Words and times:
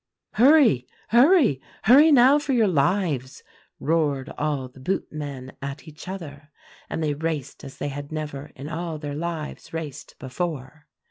"'Hurry! 0.33 0.87
hurry! 1.09 1.61
hurry 1.83 2.11
now 2.11 2.39
for 2.39 2.53
your 2.53 2.67
lives!' 2.67 3.43
roared 3.79 4.29
all 4.35 4.67
the 4.67 4.79
boot 4.79 5.07
men 5.11 5.55
at 5.61 5.87
each 5.87 6.07
other; 6.07 6.49
and 6.89 7.03
they 7.03 7.13
raced 7.13 7.63
as 7.63 7.77
they 7.77 7.89
had 7.89 8.11
never 8.11 8.49
in 8.55 8.67
all 8.67 8.97
their 8.97 9.13
lives 9.13 9.73
raced 9.73 10.17
before. 10.17 10.87